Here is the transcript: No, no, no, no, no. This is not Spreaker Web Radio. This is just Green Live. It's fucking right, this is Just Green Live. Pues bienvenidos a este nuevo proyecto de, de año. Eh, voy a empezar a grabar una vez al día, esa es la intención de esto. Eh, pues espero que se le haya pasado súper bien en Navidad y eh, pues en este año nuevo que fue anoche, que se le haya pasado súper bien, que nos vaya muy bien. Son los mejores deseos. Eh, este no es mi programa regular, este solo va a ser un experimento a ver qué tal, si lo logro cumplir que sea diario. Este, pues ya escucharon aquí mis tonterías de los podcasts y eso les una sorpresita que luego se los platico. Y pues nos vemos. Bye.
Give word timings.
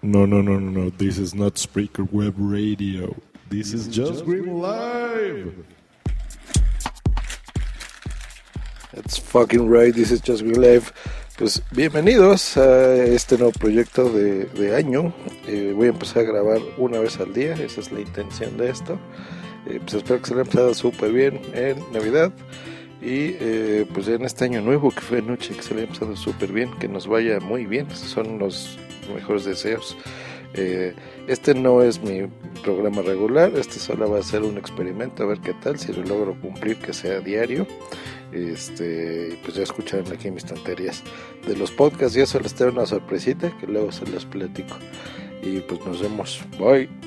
No, 0.00 0.26
no, 0.26 0.42
no, 0.42 0.60
no, 0.60 0.70
no. 0.70 0.90
This 0.90 1.18
is 1.18 1.34
not 1.34 1.54
Spreaker 1.54 2.08
Web 2.12 2.34
Radio. 2.38 3.16
This 3.50 3.72
is 3.72 3.88
just 3.88 4.24
Green 4.24 4.60
Live. 4.60 5.52
It's 8.92 9.18
fucking 9.18 9.68
right, 9.68 9.92
this 9.92 10.12
is 10.12 10.20
Just 10.20 10.44
Green 10.44 10.60
Live. 10.60 10.92
Pues 11.36 11.62
bienvenidos 11.72 12.56
a 12.56 12.94
este 13.06 13.38
nuevo 13.38 13.50
proyecto 13.58 14.08
de, 14.08 14.44
de 14.44 14.76
año. 14.76 15.12
Eh, 15.48 15.72
voy 15.74 15.88
a 15.88 15.90
empezar 15.90 16.22
a 16.22 16.26
grabar 16.26 16.60
una 16.76 17.00
vez 17.00 17.18
al 17.18 17.34
día, 17.34 17.54
esa 17.54 17.80
es 17.80 17.90
la 17.90 18.00
intención 18.00 18.56
de 18.56 18.70
esto. 18.70 19.00
Eh, 19.66 19.80
pues 19.80 19.94
espero 19.94 20.20
que 20.20 20.28
se 20.28 20.34
le 20.36 20.42
haya 20.42 20.50
pasado 20.50 20.74
súper 20.74 21.12
bien 21.12 21.40
en 21.54 21.76
Navidad 21.92 22.32
y 23.00 23.36
eh, 23.40 23.86
pues 23.92 24.08
en 24.08 24.24
este 24.24 24.44
año 24.44 24.60
nuevo 24.60 24.90
que 24.90 25.00
fue 25.00 25.18
anoche, 25.18 25.54
que 25.54 25.62
se 25.62 25.74
le 25.74 25.82
haya 25.82 25.90
pasado 25.90 26.16
súper 26.16 26.52
bien, 26.52 26.70
que 26.78 26.88
nos 26.88 27.06
vaya 27.06 27.38
muy 27.40 27.64
bien. 27.64 27.90
Son 27.90 28.38
los 28.38 28.78
mejores 29.14 29.44
deseos. 29.44 29.96
Eh, 30.54 30.94
este 31.26 31.54
no 31.54 31.82
es 31.82 32.00
mi 32.02 32.26
programa 32.62 33.02
regular, 33.02 33.52
este 33.54 33.78
solo 33.78 34.10
va 34.10 34.18
a 34.18 34.22
ser 34.22 34.42
un 34.42 34.56
experimento 34.56 35.22
a 35.22 35.26
ver 35.26 35.40
qué 35.40 35.52
tal, 35.52 35.78
si 35.78 35.92
lo 35.92 36.02
logro 36.04 36.40
cumplir 36.40 36.78
que 36.78 36.92
sea 36.92 37.20
diario. 37.20 37.66
Este, 38.32 39.38
pues 39.42 39.54
ya 39.54 39.62
escucharon 39.62 40.12
aquí 40.12 40.30
mis 40.30 40.44
tonterías 40.44 41.02
de 41.46 41.56
los 41.56 41.70
podcasts 41.70 42.16
y 42.16 42.20
eso 42.20 42.38
les 42.40 42.60
una 42.60 42.84
sorpresita 42.84 43.56
que 43.58 43.66
luego 43.66 43.92
se 43.92 44.06
los 44.06 44.26
platico. 44.26 44.76
Y 45.42 45.60
pues 45.60 45.84
nos 45.86 46.00
vemos. 46.00 46.40
Bye. 46.58 46.97